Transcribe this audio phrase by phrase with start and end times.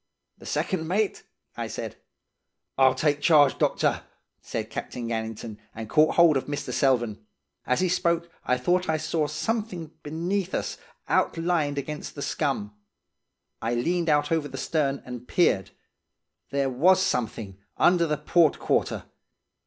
[0.39, 1.21] "'The second mate?'
[1.55, 1.97] I said.
[2.75, 4.01] "'I'll take charge doctor,'
[4.41, 6.73] said Captain Gannington, and caught hold of Mr.
[6.73, 7.19] Selvern.
[7.67, 12.73] As he spoke, I thought I saw something beneath us, outlined against the scum.
[13.61, 15.69] I leaned out over the stern, and peered.
[16.49, 19.03] There was something under the port quarter.